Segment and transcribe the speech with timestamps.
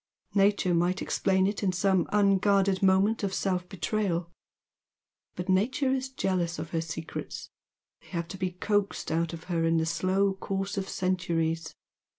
[0.33, 4.31] Nature might explain it in some unguarded moment of self betrayal,
[5.35, 7.51] but Nature is jealous of her secrets,
[8.01, 11.75] they have to be coaxed out of her in the slow course of centuries.